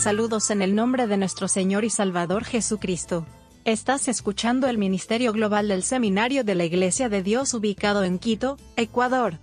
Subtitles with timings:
[0.00, 3.26] Saludos en el nombre de nuestro Señor y Salvador Jesucristo.
[3.66, 8.56] Estás escuchando el Ministerio Global del Seminario de la Iglesia de Dios ubicado en Quito,
[8.76, 9.34] Ecuador.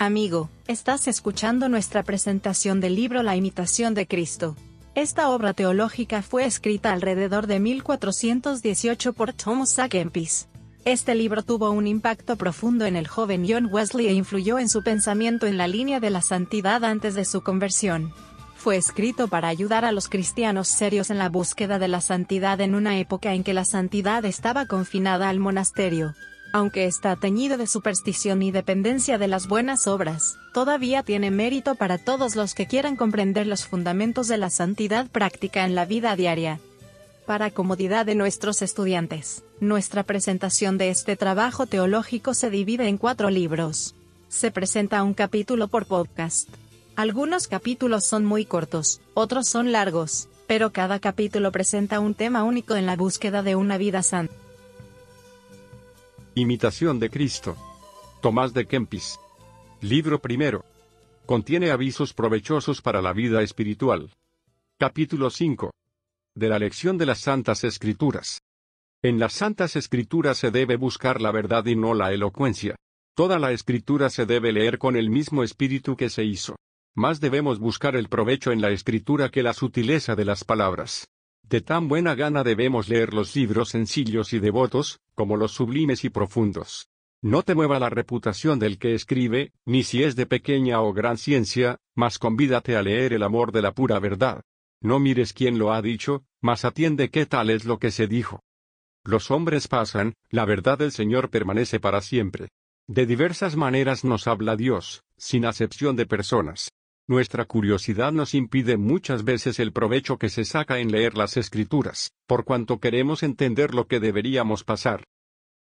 [0.00, 4.56] Amigo, estás escuchando nuestra presentación del libro La imitación de Cristo.
[4.96, 9.88] Esta obra teológica fue escrita alrededor de 1418 por Thomas A.
[9.88, 10.48] Kempis.
[10.84, 14.82] Este libro tuvo un impacto profundo en el joven John Wesley e influyó en su
[14.82, 18.12] pensamiento en la línea de la santidad antes de su conversión.
[18.54, 22.74] Fue escrito para ayudar a los cristianos serios en la búsqueda de la santidad en
[22.74, 26.14] una época en que la santidad estaba confinada al monasterio.
[26.52, 31.96] Aunque está teñido de superstición y dependencia de las buenas obras, todavía tiene mérito para
[31.96, 36.60] todos los que quieran comprender los fundamentos de la santidad práctica en la vida diaria.
[37.24, 43.30] Para comodidad de nuestros estudiantes, nuestra presentación de este trabajo teológico se divide en cuatro
[43.30, 43.94] libros.
[44.28, 46.48] Se presenta un capítulo por podcast.
[46.96, 52.76] Algunos capítulos son muy cortos, otros son largos, pero cada capítulo presenta un tema único
[52.76, 54.34] en la búsqueda de una vida santa.
[56.34, 57.56] Imitación de Cristo.
[58.20, 59.18] Tomás de Kempis.
[59.80, 60.64] Libro primero.
[61.26, 64.10] Contiene avisos provechosos para la vida espiritual.
[64.78, 65.70] Capítulo 5.
[66.34, 68.40] De la lección de las Santas Escrituras.
[69.04, 72.74] En las Santas Escrituras se debe buscar la verdad y no la elocuencia.
[73.14, 76.56] Toda la Escritura se debe leer con el mismo espíritu que se hizo.
[76.96, 81.06] Más debemos buscar el provecho en la Escritura que la sutileza de las palabras.
[81.42, 86.08] De tan buena gana debemos leer los libros sencillos y devotos, como los sublimes y
[86.08, 86.88] profundos.
[87.20, 91.18] No te mueva la reputación del que escribe, ni si es de pequeña o gran
[91.18, 94.40] ciencia, mas convídate a leer el amor de la pura verdad.
[94.80, 98.40] No mires quién lo ha dicho, mas atiende qué tal es lo que se dijo.
[99.04, 102.48] Los hombres pasan, la verdad del Señor permanece para siempre.
[102.88, 106.70] De diversas maneras nos habla Dios, sin acepción de personas.
[107.06, 112.12] Nuestra curiosidad nos impide muchas veces el provecho que se saca en leer las escrituras,
[112.26, 115.04] por cuanto queremos entender lo que deberíamos pasar.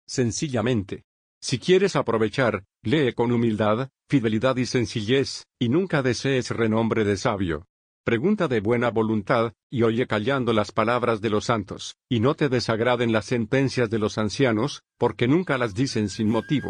[0.07, 1.03] Sencillamente.
[1.41, 7.65] Si quieres aprovechar, lee con humildad, fidelidad y sencillez, y nunca desees renombre de sabio.
[8.05, 12.49] Pregunta de buena voluntad, y oye callando las palabras de los santos, y no te
[12.49, 16.69] desagraden las sentencias de los ancianos, porque nunca las dicen sin motivo.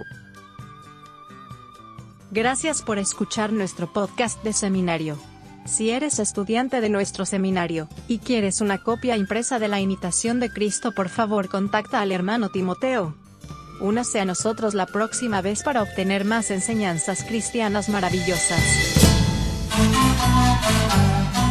[2.29, 5.17] Gracias por escuchar nuestro podcast de seminario.
[5.65, 10.51] Si eres estudiante de nuestro seminario y quieres una copia impresa de la imitación de
[10.51, 13.15] Cristo, por favor contacta al hermano Timoteo.
[13.81, 19.02] Únase a nosotros la próxima vez para obtener más enseñanzas cristianas maravillosas.
[20.13, 21.42] Música